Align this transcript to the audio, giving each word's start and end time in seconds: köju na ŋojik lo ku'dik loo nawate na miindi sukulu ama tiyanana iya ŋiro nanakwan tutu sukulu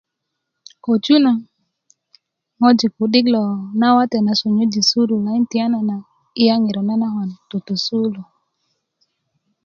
köju 0.83 1.15
na 1.25 1.31
ŋojik 2.59 2.83
lo 2.93 2.97
ku'dik 2.97 3.27
loo 3.35 3.53
nawate 3.79 4.17
na 4.21 4.33
miindi 4.53 4.79
sukulu 4.89 5.13
ama 5.19 5.31
tiyanana 5.49 5.97
iya 6.41 6.55
ŋiro 6.61 6.81
nanakwan 6.85 7.29
tutu 7.49 7.73
sukulu 7.85 8.21